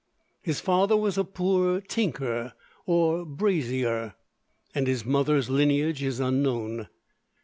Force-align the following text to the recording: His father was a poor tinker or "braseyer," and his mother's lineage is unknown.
His 0.41 0.59
father 0.59 0.97
was 0.97 1.15
a 1.19 1.23
poor 1.23 1.79
tinker 1.79 2.53
or 2.87 3.23
"braseyer," 3.23 4.15
and 4.73 4.87
his 4.87 5.05
mother's 5.05 5.47
lineage 5.47 6.01
is 6.01 6.19
unknown. 6.19 6.87